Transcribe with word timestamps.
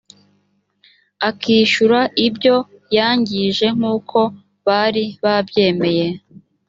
akishyura 1.29 1.99
ibyo 2.27 2.55
yangije 2.97 3.67
nk 3.77 3.83
uko 3.95 4.19
bari 4.65 5.03
babyemeye 5.23 6.07